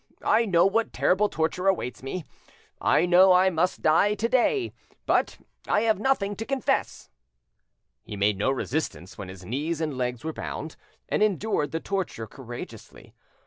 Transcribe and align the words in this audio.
I 0.25 0.45
know 0.47 0.65
what 0.65 0.93
terrible 0.93 1.29
torture 1.29 1.67
awaits 1.67 2.01
me, 2.01 2.25
I 2.81 3.05
know 3.05 3.33
I 3.33 3.51
must 3.51 3.83
die 3.83 4.15
to 4.15 4.27
day, 4.27 4.73
but 5.05 5.37
I 5.67 5.81
have 5.81 5.99
nothing 5.99 6.35
to 6.37 6.43
confess." 6.43 7.11
He 8.01 8.17
made 8.17 8.39
no 8.39 8.49
resistance 8.49 9.19
when 9.19 9.29
his 9.29 9.45
knees 9.45 9.79
and 9.79 9.95
legs 9.95 10.23
were 10.23 10.33
bound, 10.33 10.75
and 11.07 11.21
endured 11.21 11.69
the 11.71 11.79
torture 11.79 12.25
courageously. 12.25 13.13